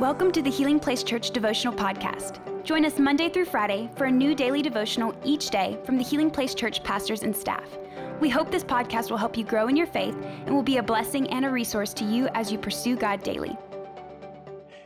Welcome 0.00 0.32
to 0.32 0.42
the 0.42 0.50
Healing 0.50 0.80
Place 0.80 1.04
Church 1.04 1.30
Devotional 1.30 1.72
Podcast. 1.72 2.40
Join 2.64 2.84
us 2.84 2.98
Monday 2.98 3.28
through 3.28 3.44
Friday 3.44 3.88
for 3.94 4.06
a 4.06 4.10
new 4.10 4.34
daily 4.34 4.60
devotional 4.60 5.14
each 5.24 5.50
day 5.50 5.78
from 5.84 5.98
the 5.98 6.02
Healing 6.02 6.32
Place 6.32 6.52
Church 6.52 6.82
pastors 6.82 7.22
and 7.22 7.34
staff. 7.34 7.62
We 8.20 8.28
hope 8.28 8.50
this 8.50 8.64
podcast 8.64 9.08
will 9.10 9.18
help 9.18 9.36
you 9.36 9.44
grow 9.44 9.68
in 9.68 9.76
your 9.76 9.86
faith 9.86 10.16
and 10.46 10.52
will 10.52 10.64
be 10.64 10.78
a 10.78 10.82
blessing 10.82 11.30
and 11.30 11.44
a 11.44 11.48
resource 11.48 11.94
to 11.94 12.04
you 12.04 12.26
as 12.34 12.50
you 12.50 12.58
pursue 12.58 12.96
God 12.96 13.22
daily. 13.22 13.56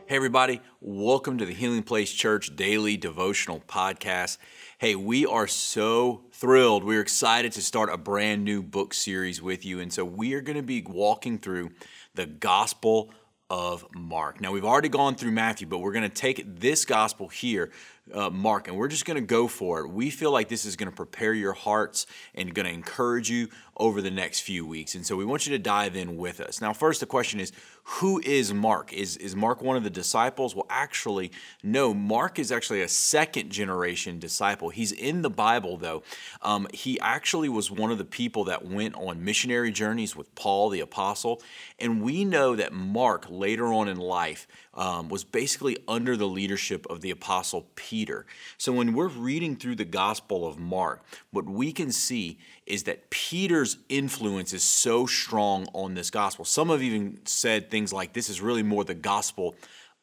Hey, 0.05 0.15
everybody, 0.15 0.61
welcome 0.79 1.39
to 1.39 1.45
the 1.45 1.53
Healing 1.53 1.83
Place 1.83 2.11
Church 2.11 2.55
Daily 2.55 2.95
Devotional 2.95 3.61
Podcast. 3.67 4.37
Hey, 4.77 4.93
we 4.93 5.25
are 5.25 5.47
so 5.47 6.21
thrilled. 6.31 6.83
We're 6.83 7.01
excited 7.01 7.51
to 7.53 7.63
start 7.63 7.89
a 7.91 7.97
brand 7.97 8.43
new 8.43 8.61
book 8.61 8.93
series 8.93 9.41
with 9.41 9.65
you. 9.65 9.79
And 9.79 9.91
so 9.91 10.05
we 10.05 10.35
are 10.35 10.41
going 10.41 10.55
to 10.55 10.61
be 10.61 10.83
walking 10.83 11.39
through 11.39 11.71
the 12.13 12.27
Gospel 12.27 13.11
of 13.49 13.85
Mark. 13.95 14.41
Now, 14.41 14.51
we've 14.51 14.65
already 14.65 14.89
gone 14.89 15.15
through 15.15 15.31
Matthew, 15.31 15.67
but 15.67 15.79
we're 15.79 15.91
going 15.91 16.03
to 16.03 16.09
take 16.09 16.59
this 16.59 16.85
gospel 16.85 17.27
here, 17.27 17.71
uh, 18.13 18.29
Mark, 18.29 18.67
and 18.67 18.77
we're 18.77 18.87
just 18.87 19.05
going 19.05 19.15
to 19.15 19.21
go 19.21 19.47
for 19.47 19.81
it. 19.81 19.89
We 19.89 20.09
feel 20.09 20.31
like 20.31 20.49
this 20.49 20.65
is 20.65 20.75
going 20.75 20.89
to 20.89 20.95
prepare 20.95 21.33
your 21.33 21.53
hearts 21.53 22.05
and 22.35 22.53
going 22.53 22.65
to 22.65 22.73
encourage 22.73 23.29
you 23.29 23.49
over 23.77 24.01
the 24.01 24.11
next 24.11 24.41
few 24.41 24.65
weeks. 24.65 24.93
And 24.95 25.05
so 25.05 25.15
we 25.15 25.25
want 25.25 25.47
you 25.47 25.51
to 25.53 25.59
dive 25.59 25.95
in 25.95 26.17
with 26.17 26.41
us. 26.41 26.59
Now, 26.61 26.73
first, 26.73 26.99
the 26.99 27.05
question 27.05 27.39
is 27.39 27.53
who 27.83 28.21
is 28.23 28.53
Mark? 28.53 28.93
Is, 28.93 29.17
is 29.17 29.35
Mark 29.35 29.63
one 29.63 29.75
of 29.75 29.83
the 29.83 29.89
disciples? 29.89 30.53
Well, 30.53 30.67
actually, 30.69 31.31
no. 31.63 31.91
Mark 31.93 32.37
is 32.37 32.51
actually 32.51 32.81
a 32.81 32.87
second 32.87 33.49
generation 33.49 34.19
disciple. 34.19 34.69
He's 34.69 34.91
in 34.91 35.23
the 35.23 35.29
Bible, 35.29 35.77
though. 35.77 36.03
Um, 36.43 36.67
he 36.71 36.99
actually 36.99 37.49
was 37.49 37.71
one 37.71 37.89
of 37.89 37.97
the 37.97 38.05
people 38.05 38.43
that 38.43 38.63
went 38.63 38.93
on 38.95 39.23
missionary 39.23 39.71
journeys 39.71 40.15
with 40.15 40.33
Paul 40.35 40.69
the 40.69 40.81
Apostle. 40.81 41.41
And 41.79 42.03
we 42.03 42.25
know 42.25 42.55
that 42.55 42.73
Mark, 42.73 43.25
later 43.27 43.73
on 43.73 43.87
in 43.87 43.97
life, 43.97 44.45
um, 44.75 45.09
was 45.09 45.23
basically 45.23 45.77
under 45.87 46.15
the 46.15 46.27
leadership 46.27 46.85
of 46.89 47.01
the 47.01 47.09
Apostle 47.09 47.67
Peter. 47.75 47.98
So 48.57 48.71
when 48.71 48.93
we're 48.93 49.07
reading 49.07 49.55
through 49.55 49.75
the 49.75 49.85
Gospel 49.85 50.47
of 50.47 50.57
Mark, 50.59 51.03
what 51.31 51.45
we 51.45 51.71
can 51.71 51.91
see 51.91 52.37
is 52.65 52.83
that 52.83 53.09
Peter's 53.09 53.77
influence 53.89 54.53
is 54.53 54.63
so 54.63 55.05
strong 55.05 55.67
on 55.73 55.95
this 55.95 56.09
gospel. 56.09 56.45
Some 56.45 56.69
have 56.69 56.83
even 56.83 57.19
said 57.25 57.69
things 57.69 57.91
like 57.91 58.13
this 58.13 58.29
is 58.29 58.41
really 58.41 58.63
more 58.63 58.83
the 58.83 58.93
gospel 58.93 59.55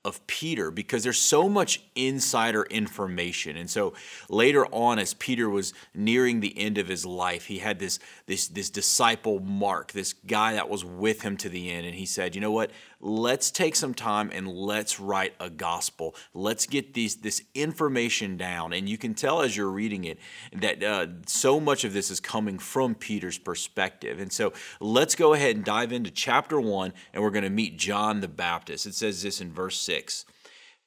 of 0.06 0.24
Peter 0.28 0.70
because 0.70 1.02
there's 1.02 1.20
so 1.20 1.48
much 1.48 1.82
insider 1.96 2.62
information. 2.70 3.56
And 3.56 3.68
so 3.68 3.92
later 4.30 4.64
on, 4.66 5.00
as 5.00 5.14
Peter 5.14 5.50
was 5.50 5.74
nearing 5.94 6.38
the 6.38 6.56
end 6.56 6.78
of 6.78 6.86
his 6.86 7.04
life, 7.04 7.46
he 7.46 7.58
had 7.58 7.80
this, 7.80 7.98
this, 8.26 8.46
this 8.46 8.70
disciple 8.70 9.40
Mark, 9.40 9.90
this 9.90 10.12
guy 10.12 10.52
that 10.52 10.68
was 10.68 10.84
with 10.84 11.22
him 11.22 11.36
to 11.38 11.48
the 11.48 11.72
end. 11.72 11.86
And 11.86 11.96
he 11.96 12.06
said, 12.06 12.36
You 12.36 12.40
know 12.40 12.52
what? 12.52 12.70
let's 13.00 13.50
take 13.50 13.76
some 13.76 13.94
time 13.94 14.30
and 14.32 14.48
let's 14.48 14.98
write 14.98 15.34
a 15.38 15.50
gospel. 15.50 16.14
Let's 16.32 16.66
get 16.66 16.94
these 16.94 17.16
this 17.16 17.42
information 17.54 18.36
down. 18.36 18.72
And 18.72 18.88
you 18.88 18.98
can 18.98 19.14
tell 19.14 19.42
as 19.42 19.56
you're 19.56 19.70
reading 19.70 20.04
it 20.04 20.18
that 20.52 20.82
uh, 20.82 21.06
so 21.26 21.60
much 21.60 21.84
of 21.84 21.92
this 21.92 22.10
is 22.10 22.20
coming 22.20 22.58
from 22.58 22.94
Peter's 22.94 23.38
perspective. 23.38 24.18
And 24.18 24.32
so 24.32 24.52
let's 24.80 25.14
go 25.14 25.34
ahead 25.34 25.56
and 25.56 25.64
dive 25.64 25.92
into 25.92 26.10
chapter 26.10 26.60
one, 26.60 26.92
and 27.12 27.22
we're 27.22 27.30
going 27.30 27.44
to 27.44 27.50
meet 27.50 27.76
John 27.76 28.20
the 28.20 28.28
Baptist. 28.28 28.86
It 28.86 28.94
says 28.94 29.22
this 29.22 29.40
in 29.40 29.52
verse 29.52 29.78
six. 29.96 30.24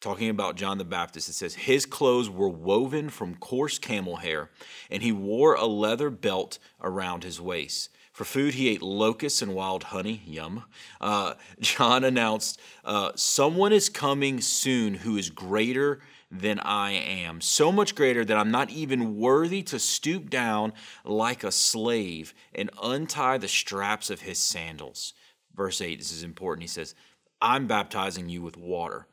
Talking 0.01 0.29
about 0.29 0.55
John 0.55 0.77
the 0.77 0.85
Baptist, 0.85 1.27
it 1.27 1.33
says, 1.33 1.55
His 1.55 1.85
clothes 1.85 2.29
were 2.29 2.47
woven 2.47 3.09
from 3.09 3.35
coarse 3.35 3.77
camel 3.77 4.17
hair, 4.17 4.49
and 4.89 5.03
he 5.03 5.11
wore 5.11 5.55
a 5.55 5.65
leather 5.65 6.09
belt 6.09 6.57
around 6.81 7.23
his 7.23 7.41
waist. 7.41 7.89
For 8.13 8.23
food, 8.23 8.53
he 8.53 8.69
ate 8.69 8.81
locusts 8.81 9.41
and 9.41 9.53
wild 9.53 9.85
honey. 9.85 10.21
Yum. 10.25 10.63
Uh, 11.01 11.33
John 11.59 12.03
announced, 12.03 12.61
uh, 12.85 13.11
Someone 13.15 13.73
is 13.73 13.89
coming 13.89 14.39
soon 14.39 14.93
who 14.93 15.17
is 15.17 15.29
greater 15.29 15.99
than 16.31 16.59
I 16.59 16.91
am, 16.91 17.41
so 17.41 17.71
much 17.71 17.95
greater 17.95 18.23
that 18.23 18.37
I'm 18.37 18.51
not 18.51 18.69
even 18.69 19.17
worthy 19.17 19.63
to 19.63 19.79
stoop 19.79 20.29
down 20.29 20.73
like 21.03 21.43
a 21.43 21.51
slave 21.51 22.33
and 22.53 22.69
untie 22.81 23.39
the 23.39 23.47
straps 23.47 24.09
of 24.09 24.21
his 24.21 24.37
sandals. 24.37 25.13
Verse 25.55 25.81
8, 25.81 25.97
this 25.97 26.13
is 26.13 26.23
important. 26.23 26.63
He 26.63 26.67
says, 26.67 26.95
I'm 27.41 27.67
baptizing 27.67 28.29
you 28.29 28.41
with 28.41 28.57
water, 28.57 29.07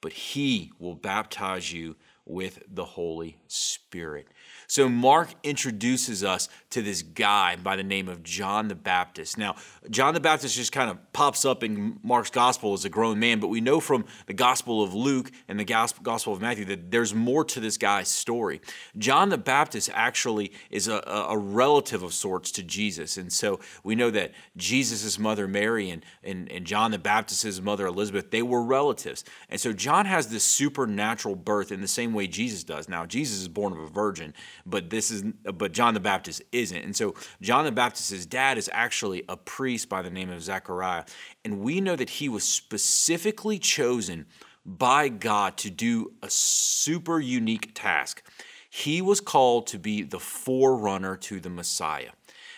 but 0.00 0.12
he 0.12 0.72
will 0.78 0.94
baptize 0.94 1.72
you 1.72 1.96
with 2.26 2.62
the 2.68 2.84
Holy 2.84 3.38
Spirit. 3.46 4.26
So 4.66 4.88
Mark 4.88 5.28
introduces 5.44 6.24
us 6.24 6.48
to 6.70 6.82
this 6.82 7.02
guy 7.02 7.54
by 7.56 7.76
the 7.76 7.84
name 7.84 8.08
of 8.08 8.24
John 8.24 8.66
the 8.66 8.74
Baptist. 8.74 9.38
Now, 9.38 9.54
John 9.90 10.12
the 10.12 10.20
Baptist 10.20 10.56
just 10.56 10.72
kind 10.72 10.90
of 10.90 10.98
pops 11.12 11.44
up 11.44 11.62
in 11.62 12.00
Mark's 12.02 12.30
gospel 12.30 12.72
as 12.72 12.84
a 12.84 12.88
grown 12.88 13.20
man, 13.20 13.38
but 13.38 13.46
we 13.46 13.60
know 13.60 13.78
from 13.78 14.04
the 14.26 14.34
gospel 14.34 14.82
of 14.82 14.92
Luke 14.92 15.30
and 15.46 15.58
the 15.58 15.64
gospel 15.64 16.32
of 16.32 16.40
Matthew 16.40 16.64
that 16.66 16.90
there's 16.90 17.14
more 17.14 17.44
to 17.44 17.60
this 17.60 17.78
guy's 17.78 18.08
story. 18.08 18.60
John 18.98 19.28
the 19.28 19.38
Baptist 19.38 19.88
actually 19.94 20.52
is 20.70 20.88
a, 20.88 21.00
a 21.28 21.38
relative 21.38 22.02
of 22.02 22.12
sorts 22.12 22.50
to 22.52 22.64
Jesus. 22.64 23.16
And 23.16 23.32
so 23.32 23.60
we 23.84 23.94
know 23.94 24.10
that 24.10 24.32
Jesus' 24.56 25.16
mother 25.18 25.46
Mary 25.46 25.90
and, 25.90 26.04
and, 26.24 26.50
and 26.50 26.66
John 26.66 26.90
the 26.90 26.98
Baptist's 26.98 27.60
mother 27.60 27.86
Elizabeth, 27.86 28.32
they 28.32 28.42
were 28.42 28.62
relatives. 28.62 29.24
And 29.48 29.60
so 29.60 29.72
John 29.72 30.06
has 30.06 30.26
this 30.26 30.42
supernatural 30.42 31.36
birth 31.36 31.70
in 31.70 31.80
the 31.80 31.88
same 31.88 32.15
way 32.16 32.26
Jesus 32.26 32.64
does. 32.64 32.88
Now, 32.88 33.06
Jesus 33.06 33.38
is 33.40 33.48
born 33.48 33.72
of 33.72 33.78
a 33.78 33.86
virgin, 33.86 34.34
but 34.64 34.90
this 34.90 35.12
is 35.12 35.22
but 35.54 35.70
John 35.70 35.94
the 35.94 36.00
Baptist 36.00 36.42
isn't. 36.50 36.82
And 36.82 36.96
so 36.96 37.14
John 37.40 37.64
the 37.64 37.70
Baptist's 37.70 38.26
dad 38.26 38.58
is 38.58 38.68
actually 38.72 39.22
a 39.28 39.36
priest 39.36 39.88
by 39.88 40.02
the 40.02 40.10
name 40.10 40.30
of 40.30 40.42
Zechariah, 40.42 41.04
and 41.44 41.60
we 41.60 41.80
know 41.80 41.94
that 41.94 42.10
he 42.10 42.28
was 42.28 42.42
specifically 42.42 43.60
chosen 43.60 44.26
by 44.64 45.08
God 45.08 45.56
to 45.58 45.70
do 45.70 46.12
a 46.22 46.28
super 46.28 47.20
unique 47.20 47.70
task. 47.74 48.24
He 48.68 49.00
was 49.00 49.20
called 49.20 49.68
to 49.68 49.78
be 49.78 50.02
the 50.02 50.18
forerunner 50.18 51.16
to 51.16 51.38
the 51.38 51.48
Messiah. 51.48 52.10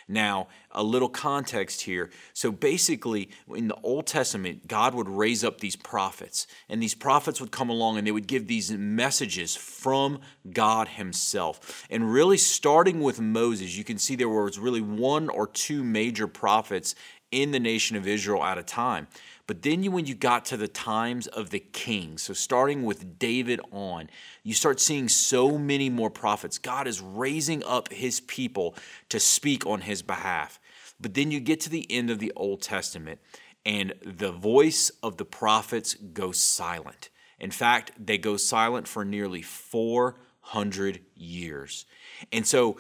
Now, 0.09 0.49
a 0.79 0.83
little 0.83 1.09
context 1.09 1.83
here. 1.83 2.09
So 2.33 2.53
basically, 2.53 3.31
in 3.53 3.67
the 3.67 3.77
Old 3.83 4.07
Testament, 4.07 4.69
God 4.69 4.95
would 4.95 5.09
raise 5.09 5.43
up 5.43 5.59
these 5.59 5.75
prophets, 5.75 6.47
and 6.69 6.81
these 6.81 6.95
prophets 6.95 7.41
would 7.41 7.51
come 7.51 7.69
along 7.69 7.99
and 7.99 8.07
they 8.07 8.13
would 8.13 8.29
give 8.29 8.47
these 8.47 8.71
messages 8.71 9.57
from 9.57 10.21
God 10.51 10.87
Himself. 10.89 11.85
And 11.91 12.13
really, 12.13 12.39
starting 12.39 13.01
with 13.01 13.21
Moses, 13.21 13.77
you 13.77 13.83
can 13.83 13.99
see 13.99 14.15
there 14.15 14.29
was 14.29 14.59
really 14.59 14.81
one 14.81 15.29
or 15.29 15.49
two 15.49 15.83
major 15.83 16.29
prophets 16.29 16.95
in 17.31 17.51
the 17.51 17.61
nation 17.61 17.97
of 17.97 18.07
Israel 18.07 18.43
at 18.43 18.57
a 18.57 18.63
time. 18.63 19.09
But 19.49 19.63
then 19.63 19.83
you, 19.83 19.91
when 19.91 20.07
you 20.07 20.15
got 20.15 20.45
to 20.47 20.59
the 20.59 20.69
times 20.69 21.27
of 21.27 21.51
the 21.51 21.59
kings, 21.59 22.23
so 22.23 22.35
starting 22.35 22.85
with 22.85 23.19
David 23.19 23.61
on, 23.73 24.11
you 24.43 24.53
start 24.53 24.79
seeing 24.79 25.09
so 25.09 25.57
many 25.57 25.89
more 25.89 26.11
prophets. 26.11 26.59
God 26.59 26.87
is 26.87 27.01
raising 27.01 27.65
up 27.65 27.91
his 27.91 28.21
people 28.21 28.75
to 29.09 29.19
speak 29.19 29.67
on 29.67 29.81
his 29.81 30.03
behalf. 30.03 30.61
But 31.01 31.15
then 31.15 31.31
you 31.31 31.41
get 31.41 31.61
to 31.61 31.71
the 31.71 31.87
end 31.91 32.11
of 32.11 32.19
the 32.19 32.33
Old 32.35 32.63
Testament, 32.63 33.21
and 33.65 33.95
the 34.05 34.33
voice 34.33 34.91
of 35.03 35.17
the 35.17 35.25
prophets 35.25 35.95
goes 35.95 36.39
silent. 36.39 37.11
In 37.39 37.51
fact, 37.51 37.93
they 37.99 38.19
go 38.19 38.37
silent 38.37 38.89
for 38.89 39.05
nearly 39.05 39.43
400 39.43 41.01
years. 41.15 41.87
And 42.33 42.47
so 42.47 42.79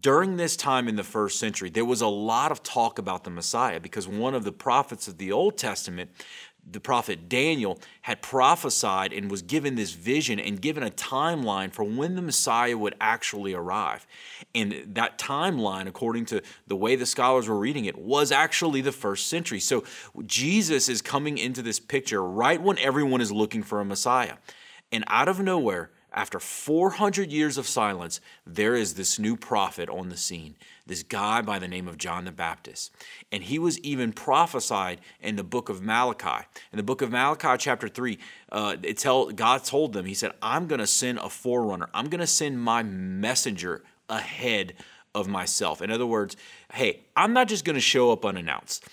during 0.00 0.36
this 0.36 0.56
time 0.56 0.88
in 0.88 0.96
the 0.96 1.04
first 1.04 1.38
century, 1.38 1.70
there 1.70 1.84
was 1.84 2.00
a 2.00 2.06
lot 2.06 2.50
of 2.50 2.62
talk 2.62 2.98
about 2.98 3.24
the 3.24 3.30
Messiah 3.30 3.80
because 3.80 4.08
one 4.08 4.34
of 4.34 4.44
the 4.44 4.52
prophets 4.52 5.08
of 5.08 5.18
the 5.18 5.32
Old 5.32 5.56
Testament, 5.56 6.10
the 6.68 6.80
prophet 6.80 7.28
Daniel, 7.28 7.78
had 8.02 8.22
prophesied 8.22 9.12
and 9.12 9.30
was 9.30 9.42
given 9.42 9.76
this 9.76 9.92
vision 9.92 10.40
and 10.40 10.60
given 10.60 10.82
a 10.82 10.90
timeline 10.90 11.72
for 11.72 11.84
when 11.84 12.16
the 12.16 12.22
Messiah 12.22 12.76
would 12.76 12.94
actually 13.00 13.54
arrive. 13.54 14.06
And 14.54 14.94
that 14.94 15.18
timeline, 15.18 15.86
according 15.86 16.26
to 16.26 16.42
the 16.66 16.76
way 16.76 16.96
the 16.96 17.06
scholars 17.06 17.48
were 17.48 17.58
reading 17.58 17.84
it, 17.84 17.96
was 17.96 18.32
actually 18.32 18.80
the 18.80 18.92
first 18.92 19.28
century. 19.28 19.60
So 19.60 19.84
Jesus 20.24 20.88
is 20.88 21.02
coming 21.02 21.38
into 21.38 21.62
this 21.62 21.78
picture 21.78 22.22
right 22.22 22.60
when 22.60 22.78
everyone 22.78 23.20
is 23.20 23.30
looking 23.30 23.62
for 23.62 23.80
a 23.80 23.84
Messiah. 23.84 24.34
And 24.90 25.04
out 25.06 25.28
of 25.28 25.40
nowhere, 25.40 25.90
after 26.16 26.40
400 26.40 27.30
years 27.30 27.58
of 27.58 27.68
silence, 27.68 28.20
there 28.46 28.74
is 28.74 28.94
this 28.94 29.18
new 29.18 29.36
prophet 29.36 29.90
on 29.90 30.08
the 30.08 30.16
scene, 30.16 30.56
this 30.86 31.02
guy 31.02 31.42
by 31.42 31.58
the 31.58 31.68
name 31.68 31.86
of 31.86 31.98
John 31.98 32.24
the 32.24 32.32
Baptist. 32.32 32.90
And 33.30 33.42
he 33.42 33.58
was 33.58 33.78
even 33.80 34.14
prophesied 34.14 35.02
in 35.20 35.36
the 35.36 35.44
book 35.44 35.68
of 35.68 35.82
Malachi. 35.82 36.46
In 36.72 36.78
the 36.78 36.82
book 36.82 37.02
of 37.02 37.10
Malachi, 37.10 37.58
chapter 37.58 37.86
3, 37.86 38.18
uh, 38.50 38.76
it 38.82 38.96
tell, 38.96 39.30
God 39.30 39.62
told 39.64 39.92
them, 39.92 40.06
He 40.06 40.14
said, 40.14 40.32
I'm 40.40 40.66
going 40.66 40.80
to 40.80 40.86
send 40.86 41.18
a 41.18 41.28
forerunner, 41.28 41.90
I'm 41.92 42.08
going 42.08 42.20
to 42.20 42.26
send 42.26 42.60
my 42.60 42.82
messenger 42.82 43.84
ahead 44.08 44.72
of 45.14 45.28
myself. 45.28 45.82
In 45.82 45.90
other 45.90 46.06
words, 46.06 46.36
hey, 46.72 47.00
I'm 47.14 47.32
not 47.32 47.48
just 47.48 47.64
going 47.64 47.74
to 47.74 47.80
show 47.80 48.10
up 48.10 48.24
unannounced. 48.24 48.84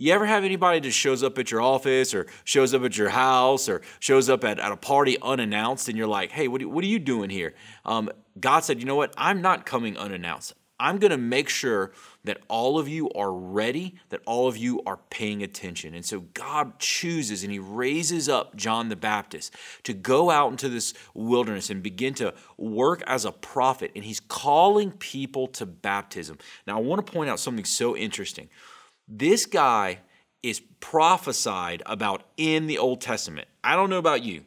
You 0.00 0.12
ever 0.12 0.26
have 0.26 0.44
anybody 0.44 0.78
that 0.78 0.92
shows 0.92 1.24
up 1.24 1.38
at 1.38 1.50
your 1.50 1.60
office 1.60 2.14
or 2.14 2.28
shows 2.44 2.72
up 2.72 2.84
at 2.84 2.96
your 2.96 3.08
house 3.08 3.68
or 3.68 3.82
shows 3.98 4.28
up 4.28 4.44
at, 4.44 4.60
at 4.60 4.70
a 4.70 4.76
party 4.76 5.16
unannounced 5.20 5.88
and 5.88 5.98
you're 5.98 6.06
like, 6.06 6.30
hey, 6.30 6.46
what, 6.46 6.64
what 6.66 6.84
are 6.84 6.86
you 6.86 7.00
doing 7.00 7.30
here? 7.30 7.52
Um, 7.84 8.08
God 8.38 8.60
said, 8.60 8.78
you 8.78 8.86
know 8.86 8.94
what? 8.94 9.12
I'm 9.16 9.42
not 9.42 9.66
coming 9.66 9.98
unannounced. 9.98 10.54
I'm 10.78 10.98
going 10.98 11.10
to 11.10 11.18
make 11.18 11.48
sure 11.48 11.90
that 12.22 12.38
all 12.46 12.78
of 12.78 12.86
you 12.86 13.10
are 13.10 13.32
ready, 13.32 13.96
that 14.10 14.20
all 14.24 14.46
of 14.46 14.56
you 14.56 14.80
are 14.86 14.98
paying 15.10 15.42
attention. 15.42 15.96
And 15.96 16.04
so 16.04 16.20
God 16.32 16.78
chooses 16.78 17.42
and 17.42 17.50
He 17.50 17.58
raises 17.58 18.28
up 18.28 18.54
John 18.54 18.90
the 18.90 18.94
Baptist 18.94 19.52
to 19.82 19.92
go 19.92 20.30
out 20.30 20.52
into 20.52 20.68
this 20.68 20.94
wilderness 21.12 21.70
and 21.70 21.82
begin 21.82 22.14
to 22.14 22.34
work 22.56 23.02
as 23.08 23.24
a 23.24 23.32
prophet. 23.32 23.90
And 23.96 24.04
He's 24.04 24.20
calling 24.20 24.92
people 24.92 25.48
to 25.48 25.66
baptism. 25.66 26.38
Now, 26.68 26.78
I 26.78 26.80
want 26.82 27.04
to 27.04 27.12
point 27.12 27.30
out 27.30 27.40
something 27.40 27.64
so 27.64 27.96
interesting. 27.96 28.48
This 29.08 29.46
guy 29.46 30.00
is 30.42 30.60
prophesied 30.80 31.82
about 31.86 32.24
in 32.36 32.66
the 32.66 32.76
Old 32.76 33.00
Testament. 33.00 33.48
I 33.64 33.74
don't 33.74 33.88
know 33.88 33.98
about 33.98 34.22
you, 34.22 34.42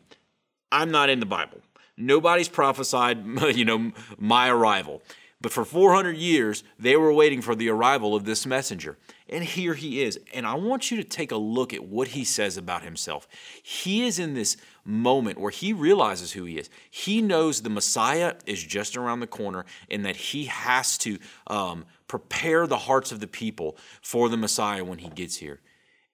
I'm 0.72 0.92
not 0.92 1.10
in 1.10 1.20
the 1.20 1.26
Bible. 1.26 1.62
Nobody's 1.98 2.48
prophesied, 2.48 3.26
you 3.56 3.66
know, 3.66 3.92
my 4.18 4.50
arrival. 4.50 5.02
But 5.42 5.52
for 5.52 5.66
400 5.66 6.16
years, 6.16 6.64
they 6.78 6.96
were 6.96 7.12
waiting 7.12 7.42
for 7.42 7.56
the 7.56 7.70
arrival 7.70 8.16
of 8.16 8.26
this 8.26 8.46
messenger. 8.46 8.98
And 9.32 9.46
here 9.46 9.76
he 9.76 10.02
is. 10.04 10.20
And 10.34 10.46
I 10.46 10.56
want 10.56 10.92
you 10.92 10.98
to 10.98 11.06
take 11.06 11.32
a 11.32 11.38
look 11.38 11.74
at 11.74 11.86
what 11.86 12.10
he 12.10 12.26
says 12.26 12.58
about 12.58 12.84
himself. 12.84 13.30
He 13.64 14.06
is 14.06 14.20
in 14.20 14.34
this 14.34 14.58
moment 14.84 15.40
where 15.40 15.52
he 15.52 15.72
realizes 15.72 16.34
who 16.34 16.44
he 16.44 16.58
is. 16.58 16.70
He 16.90 17.22
knows 17.22 17.62
the 17.62 17.70
Messiah 17.70 18.36
is 18.46 18.62
just 18.62 18.98
around 18.98 19.22
the 19.22 19.28
corner 19.28 19.66
and 19.90 20.06
that 20.06 20.18
he 20.18 20.46
has 20.46 20.98
to 21.00 21.18
um, 21.48 21.86
prepare 22.10 22.68
the 22.68 22.78
hearts 22.78 23.14
of 23.14 23.22
the 23.22 23.28
people 23.28 23.78
for 24.02 24.28
the 24.28 24.36
Messiah 24.36 24.84
when 24.84 25.00
he 25.00 25.10
gets 25.10 25.38
here. 25.38 25.62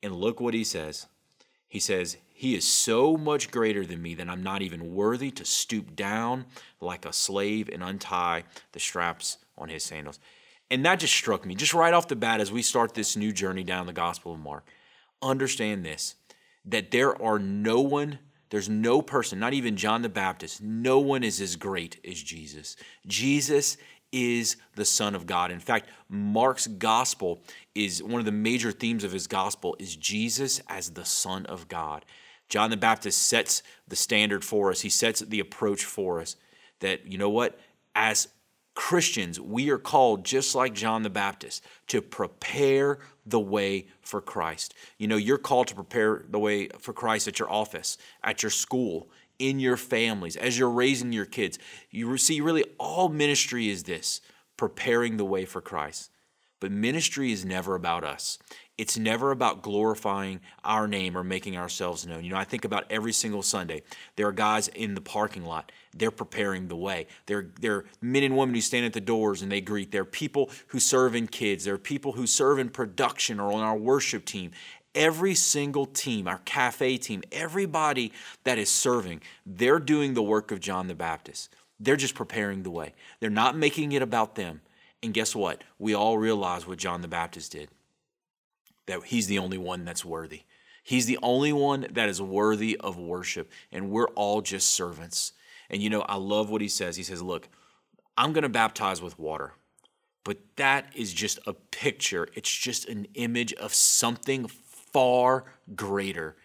And 0.04 0.16
look 0.16 0.40
what 0.40 0.54
he 0.54 0.64
says. 0.64 1.08
He 1.68 1.80
says, 1.80 2.18
He 2.34 2.54
is 2.54 2.72
so 2.72 3.18
much 3.18 3.50
greater 3.50 3.84
than 3.84 4.02
me 4.02 4.14
that 4.14 4.30
I'm 4.30 4.44
not 4.44 4.62
even 4.62 4.94
worthy 4.94 5.32
to 5.32 5.44
stoop 5.44 5.96
down 5.96 6.46
like 6.80 7.04
a 7.04 7.12
slave 7.12 7.68
and 7.68 7.82
untie 7.82 8.44
the 8.74 8.80
straps 8.80 9.40
on 9.58 9.70
his 9.70 9.84
sandals. 9.84 10.20
And 10.70 10.86
that 10.86 11.00
just 11.00 11.14
struck 11.14 11.46
me, 11.46 11.56
just 11.56 11.74
right 11.74 11.94
off 11.94 12.08
the 12.08 12.16
bat, 12.16 12.42
as 12.42 12.52
we 12.52 12.62
start 12.62 12.94
this 12.94 13.16
new 13.16 13.32
journey 13.32 13.64
down 13.64 13.86
the 13.86 13.94
Gospel 13.94 14.34
of 14.34 14.40
Mark. 14.40 14.68
Understand 15.22 15.86
this 15.86 16.16
that 16.66 16.92
there 16.92 17.20
are 17.22 17.40
no 17.40 17.80
one, 17.80 18.20
there's 18.50 18.68
no 18.68 19.02
person, 19.02 19.40
not 19.40 19.54
even 19.54 19.78
John 19.78 20.02
the 20.02 20.10
Baptist, 20.10 20.62
no 20.62 21.00
one 21.00 21.24
is 21.24 21.40
as 21.40 21.56
great 21.56 21.98
as 22.06 22.22
Jesus. 22.22 22.76
Jesus 23.06 23.78
is 24.12 24.58
the 24.76 24.84
Son 24.86 25.16
of 25.16 25.26
God. 25.26 25.52
In 25.52 25.60
fact, 25.60 25.90
Mark's 26.10 26.68
gospel 26.68 27.42
is 27.74 28.04
one 28.04 28.20
of 28.20 28.26
the 28.26 28.32
major 28.32 28.72
themes 28.72 29.04
of 29.04 29.12
his 29.12 29.28
gospel 29.28 29.76
is 29.80 29.96
Jesus 29.96 30.62
as 30.68 30.92
the 30.92 31.06
Son 31.06 31.46
of 31.46 31.68
God. 31.68 32.06
John 32.50 32.70
the 32.70 32.78
Baptist 32.78 33.28
sets 33.28 33.64
the 33.88 33.96
standard 33.96 34.44
for 34.44 34.72
us. 34.72 34.82
He 34.82 34.90
sets 34.90 35.20
the 35.20 35.40
approach 35.40 35.84
for 35.84 36.22
us 36.22 36.36
that 36.80 37.12
you 37.12 37.18
know 37.18 37.30
what? 37.30 37.60
As 37.96 38.28
Christians, 38.78 39.42
we 39.42 39.72
are 39.72 39.80
called 39.80 40.24
just 40.24 40.54
like 40.54 40.76
John 40.76 41.02
the 41.02 41.10
Baptist 41.10 41.64
to 41.88 42.00
prepare 42.00 43.00
the 43.26 43.40
way 43.40 43.88
for 44.02 44.22
Christ. 44.22 44.76
You 45.00 45.08
know, 45.08 45.16
you're 45.16 45.40
called 45.40 45.68
to 45.70 45.76
prepare 45.76 46.26
the 46.30 46.38
way 46.38 46.68
for 46.78 46.94
Christ 46.94 47.28
at 47.28 47.40
your 47.40 47.52
office, 47.52 47.98
at 48.24 48.44
your 48.44 48.52
school, 48.52 49.10
in 49.40 49.60
your 49.60 49.78
families, 49.78 50.36
as 50.36 50.60
you're 50.60 50.70
raising 50.70 51.12
your 51.12 51.26
kids. 51.26 51.58
You 51.90 52.16
see, 52.20 52.40
really, 52.40 52.66
all 52.78 53.10
ministry 53.10 53.68
is 53.68 53.82
this 53.82 54.22
preparing 54.58 55.18
the 55.18 55.26
way 55.26 55.44
for 55.44 55.60
Christ. 55.60 56.12
But 56.60 56.72
ministry 56.72 57.32
is 57.32 57.46
never 57.46 57.76
about 57.76 58.04
us. 58.04 58.40
It's 58.78 58.98
never 58.98 59.32
about 59.32 59.64
glorifying 59.64 60.40
our 60.64 60.88
name 60.88 61.18
or 61.18 61.24
making 61.24 61.58
ourselves 61.58 62.06
known. 62.06 62.24
You 62.24 62.32
know, 62.32 62.38
I 62.38 62.44
think 62.44 62.64
about 62.64 62.86
every 62.92 63.12
single 63.12 63.42
Sunday. 63.42 63.82
There 64.16 64.28
are 64.28 64.32
guys 64.32 64.68
in 64.68 64.94
the 64.94 65.02
parking 65.02 65.46
lot. 65.46 65.72
They're 65.96 66.12
preparing 66.12 66.68
the 66.68 66.76
way. 66.76 67.08
There, 67.26 67.50
there 67.60 67.74
are 67.74 67.86
men 68.02 68.24
and 68.24 68.38
women 68.38 68.54
who 68.54 68.62
stand 68.62 68.86
at 68.86 68.94
the 68.94 69.02
doors 69.02 69.42
and 69.42 69.52
they 69.52 69.62
greet. 69.62 69.92
There 69.92 70.04
are 70.04 70.06
people 70.06 70.52
who 70.68 70.80
serve 70.80 71.16
in 71.16 71.28
kids. 71.28 71.66
There 71.66 71.74
are 71.74 71.80
people 71.80 72.12
who 72.12 72.28
serve 72.28 72.60
in 72.60 72.70
production 72.70 73.40
or 73.40 73.52
on 73.52 73.62
our 73.62 73.78
worship 73.78 74.26
team 74.26 74.52
every 74.98 75.36
single 75.36 75.86
team, 75.86 76.28
our 76.28 76.40
cafe 76.40 76.98
team, 76.98 77.22
everybody 77.32 78.12
that 78.44 78.58
is 78.58 78.70
serving, 78.70 79.22
they're 79.46 79.80
doing 79.80 80.16
the 80.16 80.24
work 80.24 80.52
of 80.52 80.60
John 80.60 80.88
the 80.88 80.96
Baptist. 80.96 81.54
They're 81.80 81.96
just 81.96 82.16
preparing 82.16 82.64
the 82.64 82.72
way. 82.72 82.96
They're 83.20 83.30
not 83.30 83.56
making 83.56 83.92
it 83.92 84.02
about 84.02 84.34
them. 84.36 84.62
And 85.04 85.14
guess 85.14 85.36
what? 85.36 85.64
We 85.78 85.94
all 85.94 86.18
realize 86.18 86.68
what 86.68 86.80
John 86.80 87.02
the 87.02 87.08
Baptist 87.08 87.52
did 87.52 87.70
that 88.88 89.04
he's 89.04 89.28
the 89.28 89.40
only 89.40 89.58
one 89.58 89.86
that's 89.86 90.06
worthy. 90.06 90.44
He's 90.82 91.06
the 91.06 91.20
only 91.22 91.52
one 91.52 91.88
that 91.92 92.08
is 92.08 92.22
worthy 92.22 92.78
of 92.80 92.98
worship. 92.98 93.52
And 93.72 93.92
we're 93.92 94.08
all 94.16 94.42
just 94.42 94.72
servants. 94.72 95.34
And 95.70 95.82
you 95.82 95.90
know, 95.90 96.02
I 96.02 96.16
love 96.16 96.50
what 96.50 96.62
he 96.62 96.70
says. 96.70 96.96
He 96.96 97.04
says, 97.04 97.22
Look, 97.22 97.50
I'm 98.16 98.32
going 98.32 98.44
to 98.44 98.50
baptize 98.50 99.02
with 99.02 99.20
water. 99.20 99.54
But 100.24 100.38
that 100.56 100.92
is 100.96 101.14
just 101.14 101.40
a 101.46 101.54
picture. 101.54 102.28
It's 102.34 102.54
just 102.54 102.88
an 102.88 103.08
image 103.14 103.54
of 103.54 103.74
something 103.74 104.48
far 104.48 105.46
greater. 105.76 106.38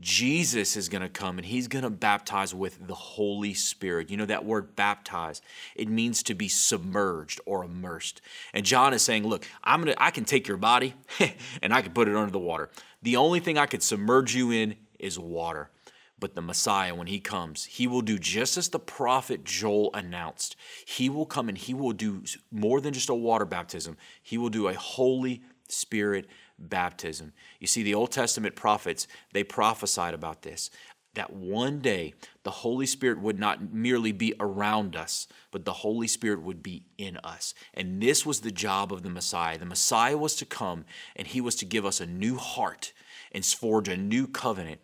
Jesus 0.00 0.76
is 0.76 0.88
going 0.88 1.02
to 1.02 1.08
come 1.08 1.38
and 1.38 1.46
he's 1.46 1.68
going 1.68 1.84
to 1.84 1.90
baptize 1.90 2.52
with 2.52 2.86
the 2.86 2.94
Holy 2.94 3.54
Spirit. 3.54 4.10
You 4.10 4.16
know 4.16 4.26
that 4.26 4.44
word 4.44 4.74
baptize, 4.74 5.40
it 5.76 5.88
means 5.88 6.22
to 6.24 6.34
be 6.34 6.48
submerged 6.48 7.40
or 7.46 7.64
immersed. 7.64 8.20
And 8.52 8.66
John 8.66 8.92
is 8.92 9.02
saying, 9.02 9.26
"Look, 9.26 9.46
I'm 9.62 9.82
going 9.82 9.94
to 9.94 10.02
I 10.02 10.10
can 10.10 10.24
take 10.24 10.48
your 10.48 10.56
body 10.56 10.94
and 11.62 11.72
I 11.72 11.80
can 11.80 11.92
put 11.92 12.08
it 12.08 12.16
under 12.16 12.32
the 12.32 12.38
water. 12.38 12.70
The 13.02 13.16
only 13.16 13.40
thing 13.40 13.56
I 13.56 13.66
could 13.66 13.82
submerge 13.82 14.34
you 14.34 14.50
in 14.50 14.76
is 14.98 15.18
water." 15.18 15.70
But 16.18 16.34
the 16.34 16.42
Messiah, 16.42 16.94
when 16.94 17.08
he 17.08 17.20
comes, 17.20 17.64
he 17.64 17.86
will 17.86 18.00
do 18.00 18.18
just 18.18 18.56
as 18.56 18.68
the 18.68 18.78
prophet 18.78 19.44
Joel 19.44 19.90
announced. 19.92 20.56
He 20.86 21.08
will 21.08 21.26
come 21.26 21.48
and 21.48 21.58
he 21.58 21.74
will 21.74 21.92
do 21.92 22.22
more 22.50 22.80
than 22.80 22.94
just 22.94 23.08
a 23.08 23.14
water 23.14 23.44
baptism, 23.44 23.96
he 24.22 24.38
will 24.38 24.48
do 24.48 24.68
a 24.68 24.74
Holy 24.74 25.42
Spirit 25.68 26.26
baptism. 26.58 27.32
You 27.60 27.66
see, 27.66 27.82
the 27.82 27.94
Old 27.94 28.12
Testament 28.12 28.56
prophets, 28.56 29.06
they 29.32 29.44
prophesied 29.44 30.14
about 30.14 30.42
this 30.42 30.70
that 31.14 31.32
one 31.32 31.80
day 31.80 32.14
the 32.42 32.50
Holy 32.50 32.86
Spirit 32.86 33.20
would 33.20 33.38
not 33.38 33.72
merely 33.72 34.12
be 34.12 34.34
around 34.40 34.96
us, 34.96 35.26
but 35.50 35.64
the 35.64 35.72
Holy 35.72 36.08
Spirit 36.08 36.42
would 36.42 36.62
be 36.62 36.84
in 36.98 37.16
us. 37.18 37.54
And 37.72 38.02
this 38.02 38.26
was 38.26 38.40
the 38.40 38.50
job 38.50 38.92
of 38.92 39.02
the 39.02 39.10
Messiah. 39.10 39.58
The 39.58 39.64
Messiah 39.64 40.18
was 40.18 40.34
to 40.36 40.44
come 40.44 40.84
and 41.16 41.26
he 41.26 41.40
was 41.40 41.54
to 41.56 41.64
give 41.64 41.86
us 41.86 42.00
a 42.00 42.06
new 42.06 42.36
heart 42.36 42.92
and 43.32 43.44
forge 43.44 43.88
a 43.88 43.96
new 43.96 44.26
covenant 44.26 44.80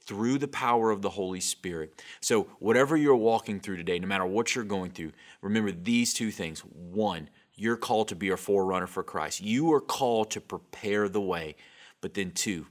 through 0.00 0.38
the 0.38 0.48
power 0.48 0.90
of 0.90 1.02
the 1.02 1.10
Holy 1.10 1.40
Spirit. 1.40 2.02
So, 2.20 2.48
whatever 2.58 2.96
you're 2.96 3.14
walking 3.14 3.60
through 3.60 3.76
today, 3.76 3.98
no 3.98 4.08
matter 4.08 4.26
what 4.26 4.54
you're 4.54 4.64
going 4.64 4.90
through, 4.90 5.12
remember 5.40 5.70
these 5.70 6.12
two 6.12 6.32
things. 6.32 6.60
One, 6.60 7.28
you're 7.54 7.76
called 7.76 8.08
to 8.08 8.16
be 8.16 8.30
a 8.30 8.36
forerunner 8.36 8.86
for 8.86 9.02
Christ. 9.02 9.40
You 9.40 9.72
are 9.72 9.80
called 9.80 10.30
to 10.32 10.40
prepare 10.40 11.08
the 11.08 11.20
way. 11.20 11.56
But 12.00 12.14
then, 12.14 12.30
two, 12.32 12.66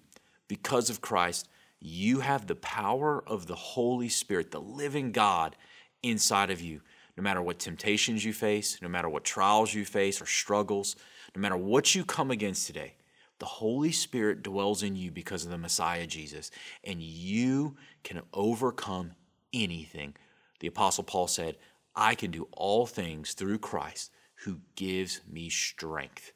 because 0.47 0.89
of 0.89 1.01
Christ, 1.01 1.47
you 1.79 2.19
have 2.19 2.47
the 2.47 2.55
power 2.55 3.23
of 3.25 3.47
the 3.47 3.55
Holy 3.55 4.09
Spirit, 4.09 4.51
the 4.51 4.61
living 4.61 5.11
God 5.11 5.55
inside 6.03 6.51
of 6.51 6.61
you. 6.61 6.81
No 7.17 7.23
matter 7.23 7.41
what 7.41 7.59
temptations 7.59 8.23
you 8.25 8.33
face, 8.33 8.81
no 8.81 8.87
matter 8.87 9.09
what 9.09 9.23
trials 9.23 9.73
you 9.73 9.85
face 9.85 10.21
or 10.21 10.25
struggles, 10.25 10.95
no 11.35 11.41
matter 11.41 11.57
what 11.57 11.93
you 11.93 12.03
come 12.03 12.31
against 12.31 12.67
today, 12.67 12.95
the 13.39 13.45
Holy 13.45 13.91
Spirit 13.91 14.43
dwells 14.43 14.83
in 14.83 14.95
you 14.95 15.11
because 15.11 15.43
of 15.43 15.51
the 15.51 15.57
Messiah 15.57 16.05
Jesus, 16.05 16.51
and 16.83 17.01
you 17.01 17.75
can 18.03 18.21
overcome 18.33 19.13
anything. 19.51 20.15
The 20.59 20.67
Apostle 20.67 21.03
Paul 21.03 21.27
said, 21.27 21.57
I 21.95 22.15
can 22.15 22.31
do 22.31 22.47
all 22.51 22.85
things 22.85 23.33
through 23.33 23.59
Christ 23.59 24.11
who 24.43 24.59
gives 24.75 25.21
me 25.31 25.49
strength. 25.49 26.33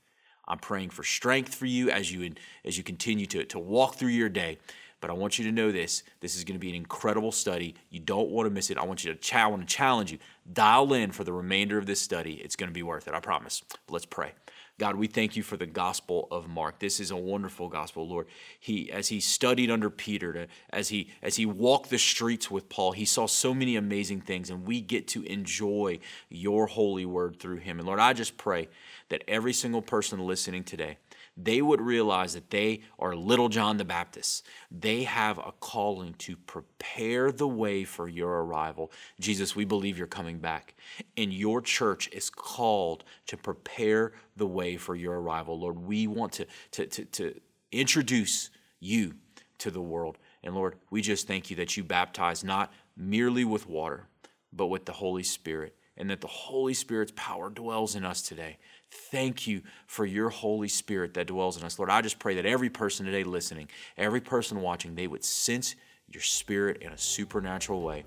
I'm 0.48 0.60
praying 0.60 0.92
for 0.92 1.04
strength 1.04 1.56
for 1.56 1.66
you 1.66 1.90
as 1.90 2.12
you 2.12 2.34
as 2.64 2.78
you 2.78 2.84
continue 2.84 3.26
to, 3.28 3.46
to 3.46 3.60
walk 3.60 3.96
through 3.96 4.10
your 4.10 4.30
day. 4.30 4.60
But 5.02 5.10
I 5.10 5.14
want 5.14 5.38
you 5.38 5.46
to 5.46 5.52
know 5.52 5.72
this. 5.72 6.04
This 6.20 6.36
is 6.36 6.44
going 6.44 6.56
to 6.56 6.60
be 6.60 6.70
an 6.70 6.76
incredible 6.76 7.32
study. 7.32 7.76
You 7.90 8.00
don't 8.00 8.30
want 8.30 8.48
to 8.48 8.50
miss 8.50 8.70
it. 8.70 8.78
I 8.78 8.86
want 8.86 9.04
you 9.04 9.14
to, 9.14 9.20
challenge 9.20 10.12
you. 10.12 10.18
Dial 10.52 10.94
in 10.94 11.12
for 11.12 11.24
the 11.24 11.34
remainder 11.34 11.78
of 11.78 11.86
this 11.86 12.02
study. 12.02 12.36
It's 12.36 12.56
going 12.56 12.70
to 12.70 12.74
be 12.74 12.82
worth 12.82 13.08
it. 13.08 13.14
I 13.14 13.20
promise. 13.20 13.62
Let's 13.90 14.06
pray. 14.06 14.32
God, 14.77 14.98
we 14.98 15.08
thank 15.08 15.38
you 15.38 15.44
for 15.44 15.55
the 15.55 15.65
gospel 15.65 16.27
of 16.32 16.50
Mark. 16.50 16.79
This 16.79 17.00
is 17.00 17.10
a 17.10 17.15
wonderful 17.15 17.70
gospel, 17.70 18.08
Lord. 18.10 18.27
He 18.60 18.91
as 18.91 19.08
he 19.08 19.22
studied 19.22 19.72
under 19.72 19.89
Peter, 19.89 20.48
as 20.70 20.89
he 20.89 21.12
as 21.22 21.38
he 21.38 21.46
walked 21.46 21.89
the 21.89 21.98
streets 21.98 22.51
with 22.51 22.67
Paul, 22.67 22.91
he 22.91 23.05
saw 23.05 23.25
so 23.25 23.53
many 23.53 23.77
amazing 23.77 24.20
things 24.20 24.50
and 24.50 24.67
we 24.67 24.82
get 24.82 25.08
to 25.10 25.24
enjoy 25.24 26.00
your 26.27 26.67
holy 26.67 27.05
word 27.05 27.39
through 27.39 27.58
him. 27.58 27.79
And 27.79 27.88
Lord, 27.88 28.00
I 28.00 28.12
just 28.12 28.36
pray 28.38 28.67
that 29.08 29.24
every 29.29 29.53
single 29.53 29.82
person 29.82 30.20
listening 30.20 30.65
today 30.65 30.98
they 31.38 31.62
would 31.62 31.82
realize 31.82 32.34
that 32.34 32.50
they 32.50 32.82
are 32.98 33.15
little 33.15 33.50
John 33.50 33.77
the 33.77 33.86
Baptist. 33.86 34.46
They 34.72 35.04
have 35.04 35.38
a 35.38 35.51
calling 35.60 36.13
to 36.20 36.38
prepare 36.38 37.32
the 37.32 37.48
way 37.48 37.84
for 37.84 38.08
your 38.08 38.44
arrival. 38.44 38.92
Jesus, 39.20 39.56
we 39.56 39.65
believe 39.65 39.98
you're 39.98 40.08
coming 40.08 40.39
back, 40.39 40.75
and 41.18 41.34
your 41.34 41.62
church 41.62 42.08
is 42.13 42.30
called 42.30 43.04
to 43.27 43.36
prepare 43.36 44.13
the 44.38 44.48
way 44.48 44.77
for 44.77 44.96
your 44.96 45.20
arrival. 45.20 45.60
Lord, 45.60 45.80
we 45.80 46.08
want 46.08 46.32
to, 46.34 46.48
to, 46.72 46.88
to, 46.88 47.06
to 47.06 47.39
introduce 47.72 48.50
you 48.80 49.15
to 49.58 49.72
the 49.72 49.82
world. 49.82 50.18
And 50.42 50.56
Lord, 50.56 50.75
we 50.89 51.01
just 51.01 51.27
thank 51.27 51.50
you 51.50 51.56
that 51.58 51.75
you 51.75 51.84
baptize 51.84 52.44
not 52.44 52.72
merely 52.96 53.44
with 53.44 53.68
water, 53.68 54.08
but 54.54 54.68
with 54.68 54.86
the 54.86 54.94
Holy 54.94 55.24
Spirit. 55.24 55.75
and 55.98 56.10
that 56.10 56.22
the 56.22 56.27
Holy 56.27 56.74
Spirit's 56.74 57.13
power 57.15 57.50
dwells 57.50 57.96
in 57.96 58.04
us 58.04 58.22
today. 58.22 58.58
Thank 58.96 59.48
you 59.48 59.62
for 59.88 60.06
your 60.06 60.30
Holy 60.30 60.68
Spirit 60.68 61.14
that 61.16 61.28
dwells 61.28 61.58
in 61.58 61.64
us. 61.64 61.78
Lord, 61.78 61.90
I 61.90 62.02
just 62.02 62.20
pray 62.20 62.36
that 62.36 62.46
every 62.46 62.70
person 62.70 63.06
today 63.06 63.24
listening, 63.24 63.70
every 63.98 64.22
person 64.22 64.62
watching, 64.62 64.96
they 64.96 65.08
would 65.08 65.24
sense 65.24 65.75
your 66.10 66.22
Spirit 66.22 66.82
in 66.82 66.92
a 66.92 66.98
supernatural 66.98 67.82
way. 67.82 68.04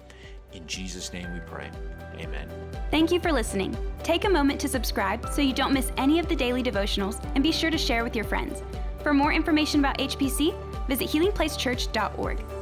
In 0.53 0.67
Jesus' 0.67 1.13
name 1.13 1.33
we 1.33 1.41
pray. 1.41 1.71
Amen. 2.15 2.49
Thank 2.91 3.13
you 3.13 3.21
for 3.21 3.33
listening. 3.33 3.77
Take 4.03 4.25
a 4.25 4.31
moment 4.31 4.61
to 4.61 4.69
subscribe 4.69 5.31
so 5.31 5.43
you 5.43 5.53
don't 5.53 5.73
miss 5.73 5.93
any 5.99 6.19
of 6.19 6.29
the 6.29 6.37
daily 6.37 6.63
devotionals 6.63 7.23
and 7.35 7.43
be 7.43 7.53
sure 7.53 7.71
to 7.71 7.79
share 7.79 8.03
with 8.03 8.17
your 8.17 8.25
friends. 8.25 8.63
For 9.03 9.13
more 9.13 9.33
information 9.33 9.81
about 9.81 9.99
HPC, 9.99 10.55
visit 10.89 11.09
healingplacechurch.org. 11.09 12.58